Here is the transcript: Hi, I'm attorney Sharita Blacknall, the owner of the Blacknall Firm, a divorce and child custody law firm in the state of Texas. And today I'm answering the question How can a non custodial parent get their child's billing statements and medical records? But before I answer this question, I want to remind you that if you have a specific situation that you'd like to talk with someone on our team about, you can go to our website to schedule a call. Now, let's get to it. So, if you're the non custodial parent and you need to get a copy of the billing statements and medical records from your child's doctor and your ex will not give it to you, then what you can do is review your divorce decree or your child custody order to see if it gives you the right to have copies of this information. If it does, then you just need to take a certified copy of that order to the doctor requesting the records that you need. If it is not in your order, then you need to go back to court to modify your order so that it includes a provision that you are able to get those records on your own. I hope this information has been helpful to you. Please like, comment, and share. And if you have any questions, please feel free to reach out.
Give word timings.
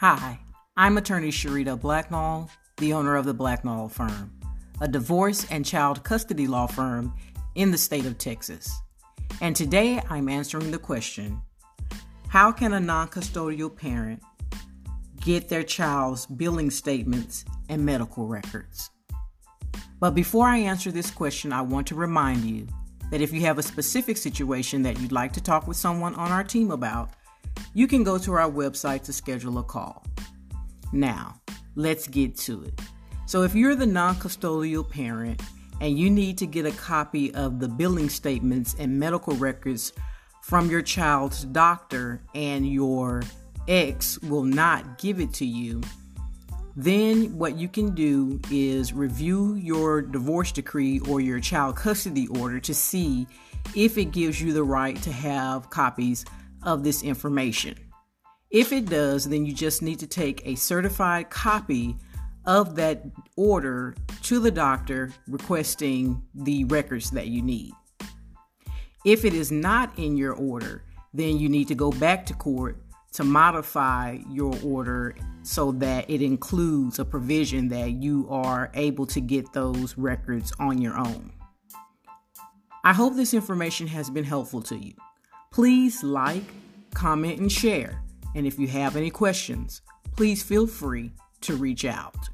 Hi, 0.00 0.38
I'm 0.76 0.96
attorney 0.96 1.30
Sharita 1.32 1.76
Blacknall, 1.76 2.48
the 2.76 2.92
owner 2.92 3.16
of 3.16 3.24
the 3.24 3.34
Blacknall 3.34 3.90
Firm, 3.90 4.30
a 4.80 4.86
divorce 4.86 5.44
and 5.50 5.66
child 5.66 6.04
custody 6.04 6.46
law 6.46 6.68
firm 6.68 7.12
in 7.56 7.72
the 7.72 7.78
state 7.78 8.06
of 8.06 8.16
Texas. 8.16 8.72
And 9.40 9.56
today 9.56 10.00
I'm 10.08 10.28
answering 10.28 10.70
the 10.70 10.78
question 10.78 11.42
How 12.28 12.52
can 12.52 12.74
a 12.74 12.78
non 12.78 13.08
custodial 13.08 13.74
parent 13.74 14.22
get 15.20 15.48
their 15.48 15.64
child's 15.64 16.26
billing 16.26 16.70
statements 16.70 17.44
and 17.68 17.84
medical 17.84 18.28
records? 18.28 18.90
But 19.98 20.14
before 20.14 20.46
I 20.46 20.58
answer 20.58 20.92
this 20.92 21.10
question, 21.10 21.52
I 21.52 21.62
want 21.62 21.88
to 21.88 21.96
remind 21.96 22.44
you 22.44 22.68
that 23.10 23.20
if 23.20 23.32
you 23.32 23.40
have 23.40 23.58
a 23.58 23.64
specific 23.64 24.16
situation 24.16 24.84
that 24.84 25.00
you'd 25.00 25.10
like 25.10 25.32
to 25.32 25.42
talk 25.42 25.66
with 25.66 25.76
someone 25.76 26.14
on 26.14 26.30
our 26.30 26.44
team 26.44 26.70
about, 26.70 27.10
you 27.74 27.86
can 27.86 28.02
go 28.02 28.18
to 28.18 28.32
our 28.32 28.50
website 28.50 29.02
to 29.04 29.12
schedule 29.12 29.58
a 29.58 29.62
call. 29.62 30.04
Now, 30.92 31.40
let's 31.74 32.06
get 32.06 32.36
to 32.38 32.64
it. 32.64 32.80
So, 33.26 33.42
if 33.42 33.54
you're 33.54 33.74
the 33.74 33.86
non 33.86 34.16
custodial 34.16 34.88
parent 34.88 35.42
and 35.80 35.98
you 35.98 36.10
need 36.10 36.38
to 36.38 36.46
get 36.46 36.66
a 36.66 36.72
copy 36.72 37.32
of 37.34 37.60
the 37.60 37.68
billing 37.68 38.08
statements 38.08 38.74
and 38.78 38.98
medical 38.98 39.34
records 39.34 39.92
from 40.42 40.70
your 40.70 40.82
child's 40.82 41.44
doctor 41.44 42.22
and 42.34 42.70
your 42.70 43.22
ex 43.68 44.18
will 44.22 44.44
not 44.44 44.98
give 44.98 45.20
it 45.20 45.32
to 45.34 45.44
you, 45.44 45.82
then 46.74 47.36
what 47.36 47.56
you 47.56 47.68
can 47.68 47.94
do 47.94 48.40
is 48.50 48.92
review 48.92 49.54
your 49.56 50.00
divorce 50.00 50.52
decree 50.52 51.00
or 51.00 51.20
your 51.20 51.40
child 51.40 51.76
custody 51.76 52.28
order 52.28 52.60
to 52.60 52.72
see 52.72 53.26
if 53.74 53.98
it 53.98 54.12
gives 54.12 54.40
you 54.40 54.52
the 54.52 54.62
right 54.62 54.96
to 55.02 55.12
have 55.12 55.68
copies 55.70 56.24
of 56.62 56.84
this 56.84 57.02
information. 57.02 57.76
If 58.50 58.72
it 58.72 58.86
does, 58.86 59.28
then 59.28 59.44
you 59.44 59.52
just 59.52 59.82
need 59.82 59.98
to 59.98 60.06
take 60.06 60.46
a 60.46 60.54
certified 60.54 61.30
copy 61.30 61.96
of 62.46 62.76
that 62.76 63.02
order 63.36 63.94
to 64.22 64.40
the 64.40 64.50
doctor 64.50 65.12
requesting 65.26 66.22
the 66.34 66.64
records 66.64 67.10
that 67.10 67.26
you 67.26 67.42
need. 67.42 67.72
If 69.04 69.24
it 69.24 69.34
is 69.34 69.52
not 69.52 69.98
in 69.98 70.16
your 70.16 70.32
order, 70.32 70.84
then 71.12 71.38
you 71.38 71.48
need 71.48 71.68
to 71.68 71.74
go 71.74 71.90
back 71.92 72.24
to 72.26 72.34
court 72.34 72.78
to 73.12 73.24
modify 73.24 74.18
your 74.30 74.54
order 74.62 75.14
so 75.42 75.72
that 75.72 76.08
it 76.10 76.22
includes 76.22 76.98
a 76.98 77.04
provision 77.04 77.68
that 77.68 77.92
you 78.02 78.26
are 78.30 78.70
able 78.74 79.06
to 79.06 79.20
get 79.20 79.52
those 79.52 79.96
records 79.96 80.52
on 80.58 80.80
your 80.80 80.96
own. 80.96 81.32
I 82.84 82.92
hope 82.92 83.16
this 83.16 83.34
information 83.34 83.86
has 83.88 84.08
been 84.08 84.24
helpful 84.24 84.62
to 84.62 84.76
you. 84.76 84.94
Please 85.50 86.02
like, 86.02 86.44
comment, 86.94 87.40
and 87.40 87.50
share. 87.50 88.02
And 88.34 88.46
if 88.46 88.58
you 88.58 88.68
have 88.68 88.96
any 88.96 89.10
questions, 89.10 89.82
please 90.16 90.42
feel 90.42 90.66
free 90.66 91.12
to 91.42 91.56
reach 91.56 91.84
out. 91.84 92.28